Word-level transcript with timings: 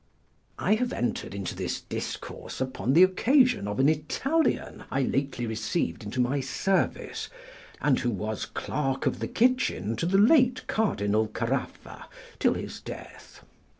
I 0.57 0.73
have 0.81 0.91
entered 0.93 1.35
into 1.35 1.53
this 1.55 1.81
discourse 1.81 2.59
upon 2.59 2.93
the 2.93 3.03
occasion 3.03 3.67
of 3.67 3.79
an 3.79 3.87
Italian 3.87 4.83
I 4.89 5.03
lately 5.03 5.45
received 5.45 6.03
into 6.03 6.19
my 6.19 6.39
service, 6.41 7.29
and 7.79 7.99
who 7.99 8.09
was 8.09 8.47
clerk 8.47 9.05
of 9.05 9.19
the 9.19 9.27
kitchen 9.27 9.95
to 9.97 10.07
the 10.07 10.17
late 10.17 10.65
Cardinal 10.65 11.27
Caraffa 11.27 12.05
till 12.39 12.55
his 12.55 12.79
death. 12.81 13.43